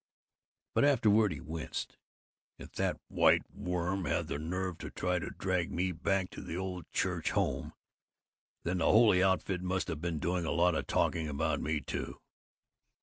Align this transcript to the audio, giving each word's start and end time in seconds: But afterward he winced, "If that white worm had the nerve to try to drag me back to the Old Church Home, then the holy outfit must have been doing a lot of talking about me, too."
But 0.73 0.83
afterward 0.83 1.31
he 1.31 1.39
winced, 1.39 1.95
"If 2.57 2.71
that 2.71 2.99
white 3.07 3.43
worm 3.53 4.05
had 4.05 4.25
the 4.29 4.39
nerve 4.39 4.79
to 4.79 4.89
try 4.89 5.19
to 5.19 5.29
drag 5.29 5.71
me 5.71 5.91
back 5.91 6.31
to 6.31 6.41
the 6.41 6.57
Old 6.57 6.89
Church 6.91 7.29
Home, 7.33 7.73
then 8.63 8.79
the 8.79 8.85
holy 8.85 9.21
outfit 9.21 9.61
must 9.61 9.89
have 9.89 10.01
been 10.01 10.17
doing 10.17 10.43
a 10.43 10.49
lot 10.51 10.73
of 10.73 10.87
talking 10.87 11.27
about 11.27 11.61
me, 11.61 11.81
too." 11.81 12.19